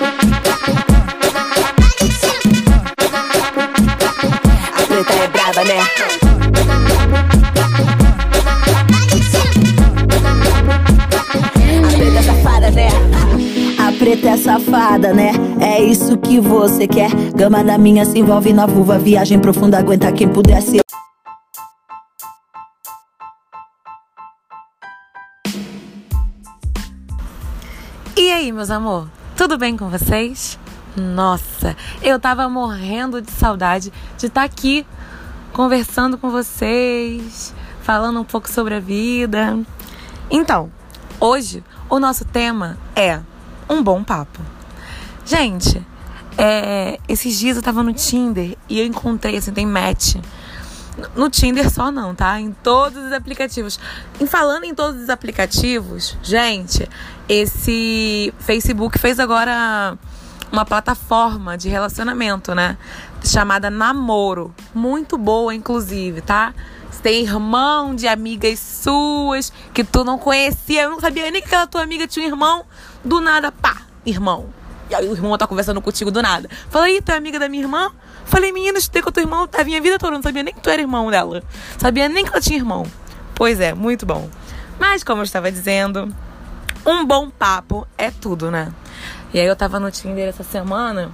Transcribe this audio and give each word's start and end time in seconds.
A 0.00 0.06
preta 4.86 5.12
é 5.12 5.28
brava, 5.28 5.64
né? 5.64 5.78
A 11.84 11.92
preta 11.92 12.18
é 12.18 12.22
safada, 12.22 12.70
né? 12.70 12.88
A 13.78 13.92
preta 13.92 14.28
é 14.28 14.36
safada, 14.38 15.12
né? 15.12 15.32
É 15.60 15.82
isso 15.82 16.16
que 16.16 16.40
você 16.40 16.88
quer. 16.88 17.10
Gama 17.34 17.62
da 17.62 17.76
minha 17.76 18.06
se 18.06 18.18
envolve 18.18 18.54
na 18.54 18.64
vulva. 18.64 18.98
Viagem 18.98 19.38
profunda, 19.38 19.78
aguenta 19.78 20.10
quem 20.12 20.28
pudesse. 20.28 20.80
E 28.16 28.32
aí, 28.32 28.50
meus 28.50 28.70
amor? 28.70 29.19
Tudo 29.40 29.56
bem 29.56 29.74
com 29.74 29.88
vocês? 29.88 30.58
Nossa, 30.94 31.74
eu 32.02 32.20
tava 32.20 32.46
morrendo 32.46 33.22
de 33.22 33.30
saudade 33.30 33.90
de 34.18 34.26
estar 34.26 34.42
aqui 34.42 34.86
conversando 35.50 36.18
com 36.18 36.30
vocês, 36.30 37.54
falando 37.80 38.20
um 38.20 38.24
pouco 38.24 38.50
sobre 38.50 38.74
a 38.74 38.80
vida. 38.80 39.58
Então, 40.30 40.70
hoje 41.18 41.64
o 41.88 41.98
nosso 41.98 42.22
tema 42.26 42.76
é 42.94 43.18
um 43.66 43.82
bom 43.82 44.04
papo. 44.04 44.40
Gente, 45.24 45.82
é, 46.36 47.00
esses 47.08 47.38
dias 47.38 47.56
eu 47.56 47.62
tava 47.62 47.82
no 47.82 47.94
Tinder 47.94 48.58
e 48.68 48.78
eu 48.78 48.84
encontrei, 48.84 49.38
assim, 49.38 49.52
tem 49.52 49.64
match. 49.64 50.16
No 51.14 51.28
Tinder 51.30 51.70
só 51.70 51.90
não, 51.90 52.14
tá? 52.14 52.40
Em 52.40 52.52
todos 52.52 53.04
os 53.04 53.12
aplicativos. 53.12 53.78
Em 54.20 54.26
falando 54.26 54.64
em 54.64 54.74
todos 54.74 55.02
os 55.02 55.08
aplicativos, 55.08 56.16
gente, 56.22 56.88
esse 57.28 58.32
Facebook 58.38 58.98
fez 58.98 59.18
agora 59.18 59.96
uma 60.50 60.64
plataforma 60.64 61.56
de 61.56 61.68
relacionamento, 61.68 62.54
né? 62.54 62.76
Chamada 63.24 63.70
Namoro. 63.70 64.54
Muito 64.74 65.16
boa, 65.16 65.54
inclusive, 65.54 66.20
tá? 66.20 66.52
Você 66.90 67.02
tem 67.02 67.22
irmão 67.22 67.94
de 67.94 68.08
amigas 68.08 68.58
suas 68.58 69.52
que 69.72 69.84
tu 69.84 70.04
não 70.04 70.18
conhecia. 70.18 70.82
Eu 70.82 70.90
não 70.90 71.00
sabia 71.00 71.30
nem 71.30 71.40
que 71.40 71.46
aquela 71.46 71.66
tua 71.66 71.82
amiga 71.82 72.06
tinha 72.06 72.26
um 72.26 72.28
irmão. 72.28 72.64
Do 73.04 73.20
nada, 73.20 73.52
pá, 73.52 73.82
irmão. 74.04 74.59
E 74.90 74.94
aí 74.94 75.08
o 75.08 75.12
irmão 75.12 75.38
tá 75.38 75.46
conversando 75.46 75.80
contigo 75.80 76.10
do 76.10 76.20
nada. 76.20 76.50
Falei, 76.68 77.00
tu 77.00 77.12
é 77.12 77.16
amiga 77.16 77.38
da 77.38 77.48
minha 77.48 77.62
irmã? 77.62 77.92
Falei, 78.24 78.52
menina, 78.52 78.76
estudei 78.76 79.02
com 79.02 79.10
o 79.10 79.12
teu 79.12 79.22
irmão 79.22 79.48
a 79.56 79.64
minha 79.64 79.80
vida 79.80 79.98
toda. 79.98 80.12
Não 80.12 80.22
sabia 80.22 80.42
nem 80.42 80.52
que 80.52 80.60
tu 80.60 80.68
era 80.68 80.82
irmão 80.82 81.10
dela. 81.10 81.42
Sabia 81.78 82.08
nem 82.08 82.24
que 82.24 82.30
ela 82.30 82.40
tinha 82.40 82.58
irmão. 82.58 82.84
Pois 83.34 83.60
é, 83.60 83.72
muito 83.72 84.04
bom. 84.04 84.28
Mas, 84.80 85.04
como 85.04 85.20
eu 85.20 85.24
estava 85.24 85.52
dizendo, 85.52 86.12
um 86.84 87.04
bom 87.04 87.30
papo 87.30 87.86
é 87.96 88.10
tudo, 88.10 88.50
né? 88.50 88.72
E 89.32 89.38
aí 89.38 89.46
eu 89.46 89.54
tava 89.54 89.78
no 89.78 89.90
Tinder 89.90 90.28
essa 90.28 90.42
semana. 90.42 91.12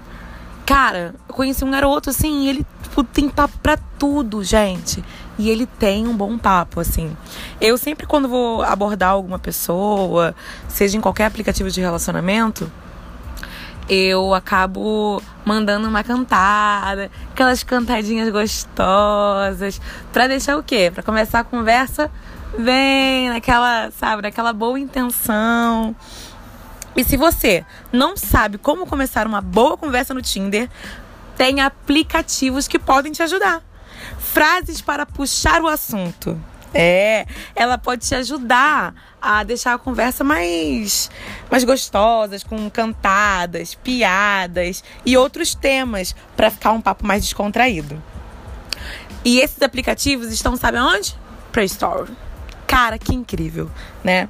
Cara, 0.64 1.14
eu 1.28 1.34
conheci 1.34 1.64
um 1.64 1.70
garoto 1.70 2.10
assim, 2.10 2.48
ele 2.48 2.66
tipo, 2.82 3.04
tem 3.04 3.28
papo 3.28 3.58
pra 3.62 3.76
tudo, 3.76 4.42
gente. 4.42 5.04
E 5.38 5.50
ele 5.50 5.66
tem 5.66 6.08
um 6.08 6.16
bom 6.16 6.38
papo, 6.38 6.80
assim. 6.80 7.14
Eu 7.60 7.76
sempre, 7.76 8.06
quando 8.06 8.26
vou 8.26 8.62
abordar 8.62 9.10
alguma 9.10 9.38
pessoa, 9.38 10.34
seja 10.66 10.96
em 10.96 11.00
qualquer 11.00 11.26
aplicativo 11.26 11.70
de 11.70 11.80
relacionamento, 11.80 12.72
eu 13.88 14.34
acabo 14.34 15.22
mandando 15.44 15.88
uma 15.88 16.02
cantada, 16.02 17.10
aquelas 17.32 17.62
cantadinhas 17.62 18.28
gostosas, 18.30 19.80
pra 20.12 20.26
deixar 20.26 20.56
o 20.58 20.62
quê? 20.62 20.90
Pra 20.92 21.02
começar 21.02 21.40
a 21.40 21.44
conversa 21.44 22.10
bem, 22.58 23.28
naquela, 23.28 23.90
sabe, 23.92 24.22
naquela 24.22 24.52
boa 24.52 24.78
intenção. 24.78 25.94
E 26.96 27.04
se 27.04 27.16
você 27.16 27.64
não 27.92 28.16
sabe 28.16 28.58
como 28.58 28.86
começar 28.86 29.26
uma 29.26 29.40
boa 29.40 29.76
conversa 29.76 30.14
no 30.14 30.22
Tinder, 30.22 30.68
tem 31.36 31.60
aplicativos 31.60 32.66
que 32.66 32.78
podem 32.78 33.12
te 33.12 33.22
ajudar. 33.22 33.62
Frases 34.18 34.80
para 34.80 35.04
puxar 35.04 35.60
o 35.62 35.68
assunto. 35.68 36.40
É, 36.78 37.26
ela 37.54 37.78
pode 37.78 38.06
te 38.06 38.14
ajudar 38.14 38.94
a 39.20 39.42
deixar 39.42 39.74
a 39.74 39.78
conversa 39.78 40.22
mais, 40.22 41.10
mais 41.50 41.64
gostosas, 41.64 42.44
com 42.44 42.68
cantadas, 42.68 43.74
piadas 43.74 44.84
e 45.04 45.16
outros 45.16 45.54
temas 45.54 46.14
para 46.36 46.50
ficar 46.50 46.72
um 46.72 46.80
papo 46.80 47.06
mais 47.06 47.22
descontraído. 47.22 48.02
E 49.24 49.40
esses 49.40 49.60
aplicativos 49.62 50.30
estão, 50.30 50.54
sabe 50.56 50.78
onde? 50.78 51.16
Play 51.50 51.66
Store. 51.66 52.10
Cara, 52.66 52.98
que 52.98 53.14
incrível, 53.14 53.70
né? 54.04 54.28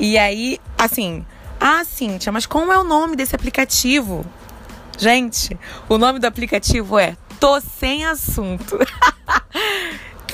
E 0.00 0.16
aí, 0.16 0.58
assim, 0.78 1.24
ah, 1.60 1.84
Cíntia, 1.84 2.32
mas 2.32 2.46
como 2.46 2.72
é 2.72 2.78
o 2.78 2.84
nome 2.84 3.14
desse 3.14 3.36
aplicativo? 3.36 4.24
Gente, 4.98 5.58
o 5.88 5.98
nome 5.98 6.18
do 6.18 6.26
aplicativo 6.26 6.98
é 6.98 7.16
Tô 7.38 7.60
Sem 7.60 8.06
Assunto. 8.06 8.78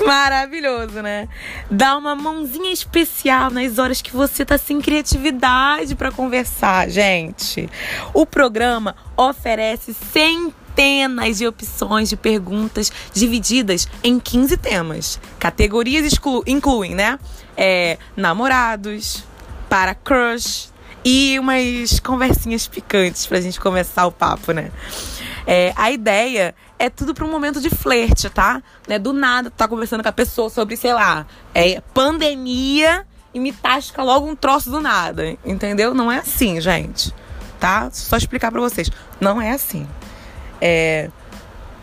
Maravilhoso, 0.09 1.03
né? 1.03 1.29
Dá 1.69 1.95
uma 1.95 2.15
mãozinha 2.15 2.71
especial 2.73 3.51
nas 3.51 3.77
horas 3.77 4.01
que 4.01 4.11
você 4.11 4.43
tá 4.43 4.57
sem 4.57 4.81
criatividade 4.81 5.93
para 5.93 6.11
conversar, 6.11 6.89
gente. 6.89 7.69
O 8.11 8.25
programa 8.25 8.95
oferece 9.15 9.93
centenas 9.93 11.37
de 11.37 11.45
opções 11.45 12.09
de 12.09 12.17
perguntas 12.17 12.91
divididas 13.13 13.87
em 14.03 14.19
15 14.19 14.57
temas. 14.57 15.19
Categorias 15.37 16.11
incluem, 16.47 16.95
né? 16.95 17.19
É, 17.55 17.99
namorados, 18.17 19.23
para 19.69 19.93
crush 19.93 20.71
e 21.05 21.37
umas 21.37 21.99
conversinhas 21.99 22.67
picantes 22.67 23.27
pra 23.27 23.39
gente 23.39 23.59
começar 23.59 24.07
o 24.07 24.11
papo, 24.11 24.53
né? 24.53 24.71
É, 25.51 25.73
a 25.75 25.89
ideia 25.89 26.53
é 26.77 26.91
tudo 26.91 27.11
para 27.11 27.25
um 27.25 27.31
momento 27.31 27.59
de 27.59 27.71
flerte, 27.71 28.29
tá? 28.29 28.61
Né? 28.87 28.99
Do 28.99 29.11
nada, 29.11 29.49
tu 29.49 29.55
tá 29.55 29.67
conversando 29.67 30.03
com 30.03 30.09
a 30.09 30.11
pessoa 30.11 30.47
sobre, 30.47 30.77
sei 30.77 30.93
lá, 30.93 31.25
é, 31.55 31.81
pandemia 31.91 33.03
e 33.33 33.39
me 33.39 33.51
tasca 33.51 34.03
logo 34.03 34.27
um 34.27 34.35
troço 34.35 34.69
do 34.69 34.79
nada, 34.79 35.35
entendeu? 35.43 35.95
Não 35.95 36.11
é 36.11 36.19
assim, 36.19 36.61
gente, 36.61 37.11
tá? 37.59 37.89
Só 37.91 38.15
explicar 38.15 38.51
para 38.51 38.61
vocês. 38.61 38.91
Não 39.19 39.41
é 39.41 39.49
assim. 39.49 39.87
É... 40.61 41.09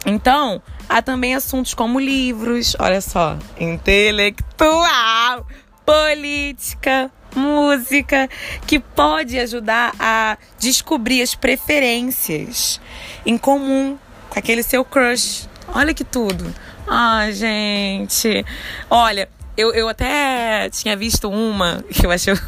Então, 0.06 0.62
há 0.88 1.02
também 1.02 1.34
assuntos 1.34 1.74
como 1.74 1.98
livros, 1.98 2.76
olha 2.78 3.00
só, 3.00 3.36
intelectual, 3.58 5.44
política, 5.84 7.10
música, 7.38 8.28
que 8.66 8.78
pode 8.78 9.38
ajudar 9.38 9.94
a 9.98 10.36
descobrir 10.58 11.22
as 11.22 11.34
preferências 11.34 12.80
em 13.24 13.36
comum 13.38 13.98
com 14.28 14.38
aquele 14.38 14.62
seu 14.62 14.84
crush. 14.84 15.48
Olha 15.68 15.92
que 15.92 16.04
tudo. 16.04 16.54
Ai, 16.86 17.32
gente. 17.32 18.44
Olha, 18.88 19.28
eu, 19.56 19.72
eu 19.72 19.88
até 19.88 20.70
tinha 20.70 20.96
visto 20.96 21.28
uma 21.28 21.84
que 21.90 22.06
eu 22.06 22.10
achei. 22.10 22.34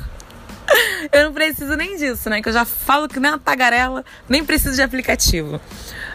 Eu 1.11 1.25
não 1.25 1.33
preciso 1.33 1.75
nem 1.77 1.97
disso, 1.97 2.29
né? 2.29 2.43
Que 2.43 2.49
eu 2.51 2.53
já 2.53 2.65
falo 2.65 3.09
que 3.09 3.19
nem 3.19 3.31
uma 3.31 3.39
tagarela, 3.39 4.05
nem 4.29 4.45
preciso 4.45 4.75
de 4.75 4.83
aplicativo. 4.83 5.59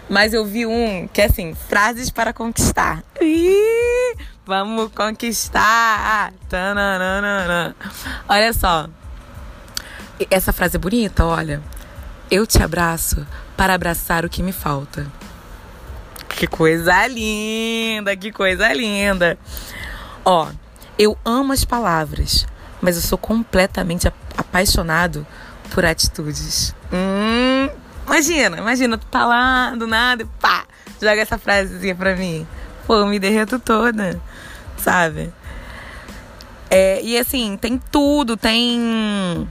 Mas 0.07 0.31
eu 0.31 0.45
vi 0.45 0.66
um 0.66 1.07
que 1.07 1.22
é 1.22 1.25
assim, 1.25 1.55
frases 1.55 2.11
para 2.11 2.31
conquistar. 2.31 3.03
Ih, 3.19 4.16
vamos 4.45 4.91
conquistar! 4.93 6.33
Tananana. 6.49 7.75
Olha 8.27 8.53
só. 8.53 8.87
Essa 10.29 10.53
frase 10.53 10.77
é 10.77 10.79
bonita, 10.79 11.25
olha. 11.25 11.61
Eu 12.29 12.45
te 12.47 12.61
abraço 12.61 13.25
para 13.57 13.73
abraçar 13.73 14.25
o 14.25 14.29
que 14.29 14.41
me 14.41 14.51
falta. 14.51 15.05
Que 16.29 16.47
coisa 16.47 17.07
linda, 17.07 18.15
que 18.15 18.31
coisa 18.31 18.71
linda. 18.73 19.37
Ó, 20.25 20.47
eu 20.97 21.17
amo 21.23 21.53
as 21.53 21.63
palavras, 21.63 22.45
mas 22.81 22.95
eu 22.95 23.01
sou 23.01 23.17
completamente 23.17 24.07
apaixonado 24.37 25.25
por 25.71 25.85
atitudes. 25.85 26.75
Hum, 26.91 27.69
imagina, 28.05 28.57
imagina, 28.57 28.97
tu 28.97 29.05
tá 29.07 29.25
lá 29.25 29.75
do 29.75 29.87
nada 29.87 30.23
e 30.23 30.25
pá, 30.39 30.66
joga 31.01 31.22
essa 31.22 31.37
frasezinha 31.37 31.96
pra 31.96 32.16
mim. 32.16 32.47
Pô, 32.85 32.96
eu 32.96 33.08
me 33.08 33.20
derreto 33.20 33.59
toda, 33.59 34.20
sabe? 34.78 35.34
É, 36.70 37.02
e 37.02 37.18
assim, 37.18 37.58
tem 37.58 37.82
tudo, 37.91 38.35
tem. 38.35 39.50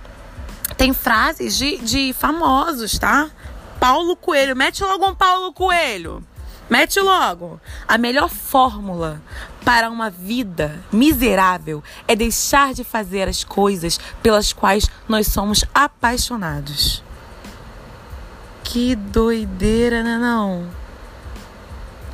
Tem 0.76 0.92
frases 0.92 1.56
de, 1.56 1.78
de 1.78 2.12
famosos, 2.12 2.98
tá? 2.98 3.30
Paulo 3.78 4.16
Coelho, 4.16 4.56
mete 4.56 4.82
logo 4.82 5.06
um 5.06 5.14
Paulo 5.14 5.52
Coelho. 5.52 6.24
Mete 6.68 6.98
logo. 7.00 7.60
A 7.86 7.98
melhor 7.98 8.28
fórmula 8.28 9.20
para 9.64 9.90
uma 9.90 10.08
vida 10.08 10.80
miserável 10.90 11.82
é 12.08 12.16
deixar 12.16 12.74
de 12.74 12.82
fazer 12.82 13.28
as 13.28 13.44
coisas 13.44 14.00
pelas 14.22 14.52
quais 14.52 14.88
nós 15.08 15.26
somos 15.26 15.64
apaixonados. 15.74 17.04
Que 18.64 18.96
doideira, 18.96 20.02
né 20.02 20.16
não? 20.16 20.66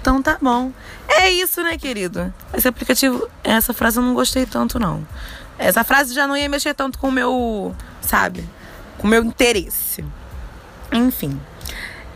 Então 0.01 0.21
tá 0.21 0.39
bom. 0.41 0.73
É 1.21 1.31
isso, 1.33 1.61
né, 1.65 1.77
querido? 1.77 2.33
Esse 2.55 2.69
aplicativo, 2.69 3.29
essa 3.43 3.75
frase 3.75 3.99
eu 3.99 4.05
não 4.05 4.15
gostei 4.15 4.47
tanto, 4.47 4.79
não. 4.79 5.05
Essa 5.59 5.83
frase 5.83 6.15
já 6.15 6.29
não 6.29 6.37
ia 6.37 6.49
mexer 6.49 6.75
tanto 6.75 6.97
com 6.97 7.09
o 7.09 7.13
meu, 7.13 7.75
sabe? 8.01 8.49
Com 8.99 9.09
o 9.09 9.11
meu 9.11 9.25
interesse. 9.25 10.05
Enfim. 10.93 11.41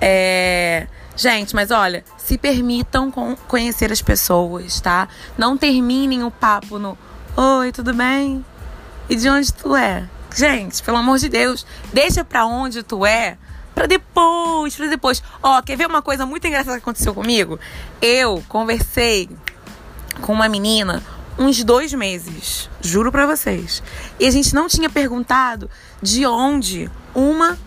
É. 0.01 0.87
Gente, 1.17 1.53
mas 1.53 1.73
olha, 1.73 2.05
se 2.17 2.39
permitam 2.39 3.11
conhecer 3.49 3.91
as 3.91 4.01
pessoas, 4.01 4.81
tá? 4.81 5.09
Não 5.37 5.59
terminem 5.59 6.23
o 6.23 6.31
papo 6.31 6.79
no 6.79 6.97
Oi, 7.37 7.73
tudo 7.73 7.93
bem? 7.93 8.45
E 9.09 9.17
de 9.17 9.29
onde 9.29 9.53
tu 9.53 9.75
é? 9.75 10.09
Gente, 10.33 10.81
pelo 10.81 10.99
amor 10.99 11.19
de 11.19 11.29
Deus, 11.29 11.67
deixa 11.93 12.25
pra 12.25 12.47
onde 12.47 12.85
tu 12.85 13.05
é 13.05 13.37
depois, 13.87 14.75
pra 14.77 14.87
depois. 14.87 15.23
Ó, 15.43 15.61
quer 15.63 15.77
ver 15.77 15.87
uma 15.87 16.03
coisa 16.03 16.27
muito 16.27 16.47
engraçada 16.47 16.77
que 16.77 16.83
aconteceu 16.83 17.15
comigo? 17.15 17.59
Eu 18.01 18.43
conversei 18.49 19.29
com 20.21 20.33
uma 20.33 20.49
menina 20.49 21.03
uns 21.39 21.63
dois 21.65 21.93
meses, 21.95 22.69
juro 22.81 23.11
pra 23.11 23.27
vocês. 23.27 23.83
E 24.19 24.27
a 24.27 24.31
gente 24.31 24.55
não 24.55 24.69
tinha 24.69 24.91
perguntado 24.91 25.71
de 26.01 26.27
onde 26.27 26.91
uma 27.15 27.59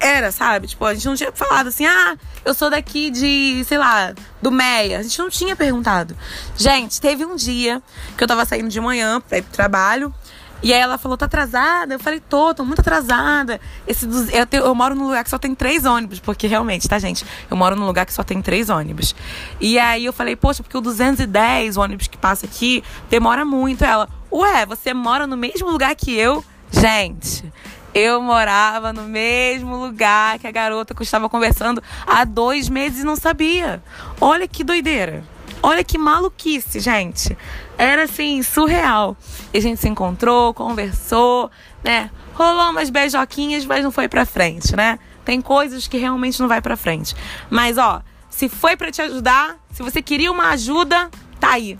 era, 0.00 0.30
sabe? 0.30 0.68
Tipo, 0.68 0.84
a 0.84 0.94
gente 0.94 1.06
não 1.06 1.14
tinha 1.14 1.32
falado 1.32 1.68
assim, 1.68 1.86
ah, 1.86 2.16
eu 2.44 2.54
sou 2.54 2.70
daqui 2.70 3.10
de, 3.10 3.64
sei 3.66 3.78
lá, 3.78 4.14
do 4.40 4.50
Meia. 4.50 4.98
A 4.98 5.02
gente 5.02 5.18
não 5.18 5.28
tinha 5.28 5.56
perguntado. 5.56 6.16
Gente, 6.56 7.00
teve 7.00 7.24
um 7.24 7.36
dia 7.36 7.82
que 8.16 8.22
eu 8.22 8.28
tava 8.28 8.44
saindo 8.44 8.68
de 8.68 8.80
manhã 8.80 9.20
pra 9.20 9.38
ir 9.38 9.42
pro 9.42 9.52
trabalho. 9.52 10.14
E 10.62 10.72
aí 10.72 10.80
ela 10.80 10.98
falou, 10.98 11.16
tá 11.16 11.26
atrasada? 11.26 11.94
Eu 11.94 12.00
falei, 12.00 12.20
tô, 12.20 12.52
tô 12.52 12.64
muito 12.64 12.80
atrasada. 12.80 13.60
Esse 13.86 14.06
eu, 14.06 14.60
eu 14.60 14.74
moro 14.74 14.94
num 14.94 15.06
lugar 15.06 15.22
que 15.22 15.30
só 15.30 15.38
tem 15.38 15.54
três 15.54 15.84
ônibus, 15.84 16.18
porque 16.18 16.46
realmente, 16.46 16.88
tá, 16.88 16.98
gente? 16.98 17.24
Eu 17.50 17.56
moro 17.56 17.76
num 17.76 17.86
lugar 17.86 18.04
que 18.04 18.12
só 18.12 18.24
tem 18.24 18.42
três 18.42 18.68
ônibus. 18.68 19.14
E 19.60 19.78
aí 19.78 20.04
eu 20.04 20.12
falei, 20.12 20.34
poxa, 20.34 20.62
porque 20.62 20.76
o 20.76 20.80
210, 20.80 21.76
o 21.76 21.80
ônibus 21.80 22.08
que 22.08 22.18
passa 22.18 22.46
aqui, 22.46 22.82
demora 23.08 23.44
muito. 23.44 23.84
Ela, 23.84 24.08
ué, 24.32 24.66
você 24.66 24.92
mora 24.92 25.26
no 25.26 25.36
mesmo 25.36 25.70
lugar 25.70 25.94
que 25.94 26.12
eu? 26.12 26.44
Gente, 26.70 27.50
eu 27.94 28.20
morava 28.20 28.92
no 28.92 29.04
mesmo 29.04 29.76
lugar 29.76 30.38
que 30.38 30.46
a 30.46 30.50
garota 30.50 30.94
que 30.94 31.00
eu 31.00 31.04
estava 31.04 31.28
conversando 31.28 31.82
há 32.06 32.24
dois 32.24 32.68
meses 32.68 33.00
e 33.00 33.04
não 33.04 33.16
sabia. 33.16 33.82
Olha 34.20 34.46
que 34.46 34.62
doideira. 34.62 35.24
Olha 35.62 35.82
que 35.82 35.98
maluquice, 35.98 36.80
gente. 36.80 37.36
Era 37.76 38.04
assim, 38.04 38.42
surreal. 38.42 39.16
E 39.52 39.58
a 39.58 39.60
gente 39.60 39.80
se 39.80 39.88
encontrou, 39.88 40.54
conversou, 40.54 41.50
né? 41.82 42.10
Rolou 42.34 42.70
umas 42.70 42.90
beijoquinhas, 42.90 43.64
mas 43.64 43.82
não 43.82 43.90
foi 43.90 44.08
pra 44.08 44.24
frente, 44.24 44.76
né? 44.76 44.98
Tem 45.24 45.40
coisas 45.40 45.88
que 45.88 45.98
realmente 45.98 46.40
não 46.40 46.48
vai 46.48 46.60
pra 46.60 46.76
frente. 46.76 47.14
Mas, 47.50 47.76
ó, 47.76 48.02
se 48.30 48.48
foi 48.48 48.76
para 48.76 48.90
te 48.90 49.02
ajudar, 49.02 49.56
se 49.72 49.82
você 49.82 50.00
queria 50.00 50.30
uma 50.30 50.50
ajuda, 50.50 51.10
tá 51.40 51.52
aí. 51.52 51.78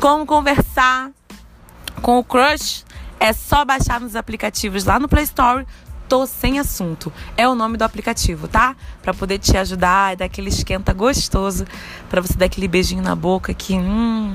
Como 0.00 0.26
conversar 0.26 1.10
com 2.02 2.18
o 2.18 2.24
crush 2.24 2.84
é 3.20 3.32
só 3.32 3.64
baixar 3.64 4.00
nos 4.00 4.16
aplicativos 4.16 4.84
lá 4.84 4.98
no 4.98 5.08
Play 5.08 5.24
Store. 5.24 5.66
Tô 6.08 6.26
sem 6.26 6.58
assunto. 6.58 7.12
É 7.36 7.48
o 7.48 7.54
nome 7.54 7.76
do 7.76 7.82
aplicativo, 7.82 8.46
tá? 8.46 8.76
Para 9.02 9.14
poder 9.14 9.38
te 9.38 9.56
ajudar 9.56 10.12
e 10.12 10.16
dar 10.16 10.24
aquele 10.26 10.48
esquenta 10.48 10.92
gostoso, 10.92 11.66
para 12.08 12.20
você 12.20 12.34
dar 12.34 12.46
aquele 12.46 12.68
beijinho 12.68 13.02
na 13.02 13.14
boca 13.14 13.54
que 13.54 13.74
hum. 13.74 14.32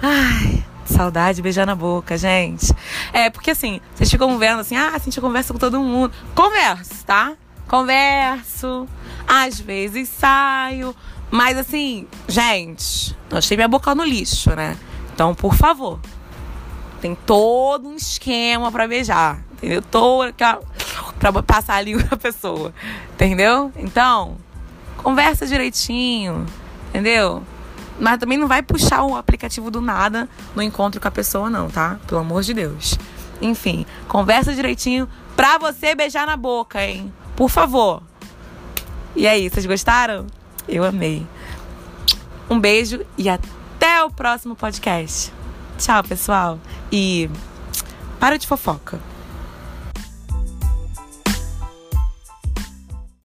Ai, 0.00 0.64
saudade 0.84 1.36
de 1.36 1.42
beijar 1.42 1.66
na 1.66 1.74
boca, 1.74 2.16
gente. 2.16 2.72
É, 3.12 3.28
porque 3.30 3.50
assim, 3.50 3.80
vocês 3.94 4.10
ficam 4.10 4.38
vendo 4.38 4.60
assim, 4.60 4.76
ah, 4.76 4.92
assim, 4.94 5.10
eu 5.14 5.22
conversa 5.22 5.52
com 5.52 5.58
todo 5.58 5.80
mundo. 5.80 6.12
Converso, 6.34 7.04
tá? 7.04 7.34
Converso. 7.66 8.86
Às 9.26 9.58
vezes 9.58 10.08
saio. 10.08 10.94
Mas 11.30 11.58
assim, 11.58 12.06
gente, 12.26 13.16
não 13.30 13.38
achei 13.38 13.56
minha 13.56 13.68
boca 13.68 13.94
no 13.94 14.04
lixo, 14.04 14.54
né? 14.54 14.76
Então, 15.12 15.34
por 15.34 15.54
favor, 15.54 16.00
tem 17.00 17.14
todo 17.14 17.88
um 17.88 17.96
esquema 17.96 18.70
para 18.70 18.88
beijar, 18.88 19.42
entendeu? 19.52 19.82
Todo 19.82 20.34
para 21.18 21.42
passar 21.42 21.76
a 21.76 21.80
língua 21.80 22.02
da 22.10 22.16
pessoa, 22.16 22.72
entendeu? 23.14 23.72
Então, 23.76 24.36
conversa 24.98 25.46
direitinho, 25.46 26.46
entendeu? 26.88 27.42
Mas 28.00 28.18
também 28.18 28.38
não 28.38 28.46
vai 28.46 28.62
puxar 28.62 29.02
o 29.04 29.16
aplicativo 29.16 29.70
do 29.70 29.80
nada 29.80 30.28
no 30.54 30.62
encontro 30.62 31.00
com 31.00 31.08
a 31.08 31.10
pessoa, 31.10 31.50
não, 31.50 31.68
tá? 31.68 31.98
Pelo 32.06 32.20
amor 32.20 32.42
de 32.42 32.54
Deus. 32.54 32.96
Enfim, 33.40 33.84
conversa 34.06 34.54
direitinho 34.54 35.08
pra 35.34 35.58
você 35.58 35.94
beijar 35.94 36.26
na 36.26 36.36
boca, 36.36 36.84
hein? 36.84 37.12
Por 37.36 37.48
favor. 37.48 38.02
E 39.16 39.26
aí, 39.26 39.48
vocês 39.48 39.66
gostaram? 39.66 40.26
Eu 40.68 40.84
amei. 40.84 41.26
Um 42.48 42.58
beijo 42.58 43.04
e 43.16 43.28
até 43.28 44.02
o 44.04 44.10
próximo 44.10 44.54
podcast. 44.54 45.32
Tchau, 45.78 46.02
pessoal. 46.02 46.58
E 46.92 47.30
para 48.18 48.36
de 48.36 48.46
fofoca. 48.46 48.98